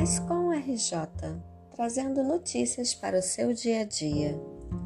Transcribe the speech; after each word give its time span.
Ascom 0.00 0.50
RJ, 0.50 0.96
trazendo 1.76 2.24
notícias 2.24 2.94
para 2.94 3.18
o 3.18 3.22
seu 3.22 3.52
dia 3.52 3.82
a 3.82 3.84
dia. 3.84 4.34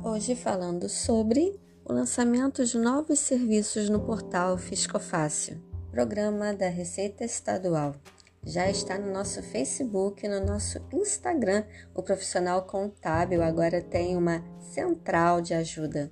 Hoje 0.03 0.35
falando 0.35 0.89
sobre 0.89 1.57
o 1.85 1.93
lançamento 1.93 2.65
de 2.65 2.77
novos 2.77 3.21
serviços 3.21 3.89
no 3.89 4.01
portal 4.01 4.59
Fiscofácil, 4.59 5.63
programa 5.93 6.53
da 6.53 6.69
Receita 6.69 7.23
Estadual. 7.23 7.95
Já 8.43 8.69
está 8.69 8.99
no 8.99 9.13
nosso 9.13 9.41
Facebook, 9.41 10.27
no 10.27 10.45
nosso 10.45 10.81
Instagram. 10.93 11.63
O 11.95 12.03
profissional 12.03 12.63
contábil 12.65 13.41
agora 13.41 13.81
tem 13.81 14.17
uma 14.17 14.43
central 14.59 15.41
de 15.41 15.55
ajuda. 15.55 16.11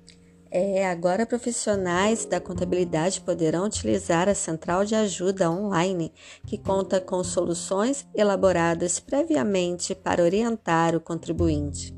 É, 0.55 0.87
agora 0.87 1.25
profissionais 1.25 2.25
da 2.25 2.39
contabilidade 2.39 3.19
poderão 3.21 3.65
utilizar 3.65 4.29
a 4.29 4.35
central 4.35 4.85
de 4.85 4.93
ajuda 4.93 5.49
online, 5.49 6.13
que 6.45 6.59
conta 6.59 7.01
com 7.01 7.23
soluções 7.23 8.05
elaboradas 8.13 8.99
previamente 8.99 9.95
para 9.95 10.21
orientar 10.21 10.95
o 10.95 10.99
contribuinte. 10.99 11.91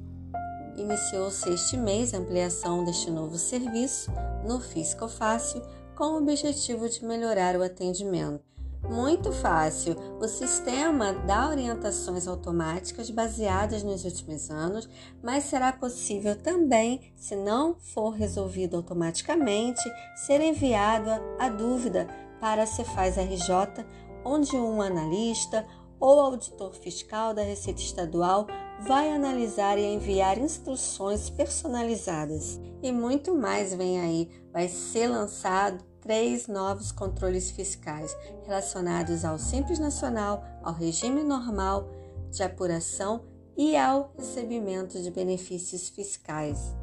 Iniciou-se 0.77 1.49
este 1.49 1.75
mês 1.75 2.13
a 2.13 2.17
ampliação 2.17 2.85
deste 2.85 3.11
novo 3.11 3.37
serviço 3.37 4.09
no 4.47 4.61
Fisco 4.61 5.09
Fácil, 5.09 5.61
com 5.93 6.13
o 6.13 6.17
objetivo 6.19 6.87
de 6.87 7.03
melhorar 7.03 7.57
o 7.57 7.63
atendimento 7.63 8.54
muito 8.89 9.31
fácil. 9.31 9.95
O 10.19 10.27
sistema 10.27 11.13
dá 11.13 11.49
orientações 11.49 12.27
automáticas 12.27 13.09
baseadas 13.09 13.83
nos 13.83 14.05
últimos 14.05 14.49
anos, 14.49 14.87
mas 15.23 15.45
será 15.45 15.73
possível 15.73 16.35
também, 16.35 17.13
se 17.15 17.35
não 17.35 17.75
for 17.79 18.11
resolvido 18.11 18.77
automaticamente, 18.77 19.83
ser 20.15 20.41
enviado 20.41 21.09
a 21.39 21.49
dúvida 21.49 22.07
para 22.39 22.63
a 22.63 22.67
Cefaz 22.67 23.17
RJ, 23.17 23.85
onde 24.23 24.55
um 24.55 24.81
analista 24.81 25.65
ou 25.99 26.19
auditor 26.19 26.73
fiscal 26.73 27.33
da 27.33 27.41
Receita 27.41 27.81
Estadual 27.81 28.47
vai 28.81 29.09
analisar 29.11 29.77
e 29.77 29.85
enviar 29.85 30.37
instruções 30.37 31.29
personalizadas. 31.29 32.59
E 32.83 32.91
muito 32.91 33.33
mais 33.33 33.73
vem 33.73 33.99
aí, 33.99 34.29
vai 34.51 34.67
ser 34.67 35.07
lançado 35.07 35.83
três 36.05 36.47
novos 36.47 36.91
controles 36.91 37.49
fiscais 37.49 38.15
relacionados 38.45 39.25
ao 39.25 39.39
Simples 39.39 39.79
Nacional, 39.79 40.45
ao 40.61 40.71
regime 40.71 41.23
normal 41.23 41.89
de 42.29 42.43
apuração 42.43 43.25
e 43.57 43.75
ao 43.75 44.13
recebimento 44.15 45.01
de 45.01 45.09
benefícios 45.09 45.89
fiscais. 45.89 46.75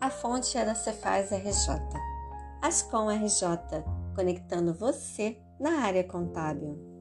A 0.00 0.10
fonte 0.10 0.58
é 0.58 0.64
da 0.64 0.74
Cefaz 0.74 1.30
RJ. 1.30 1.80
Ascom 2.60 3.08
RJ, 3.08 3.84
conectando 4.12 4.74
você 4.74 5.38
na 5.60 5.82
área 5.82 6.02
contábil. 6.02 6.93